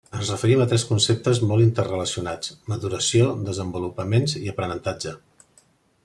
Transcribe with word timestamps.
Ens 0.17 0.29
referim 0.33 0.61
a 0.63 0.65
tres 0.69 0.83
conceptes 0.91 1.41
molt 1.49 1.65
interrelacionats: 1.65 2.55
maduració, 2.73 3.27
desenvolupaments 3.49 4.35
i 4.41 4.43
aprenentatge. 4.55 5.13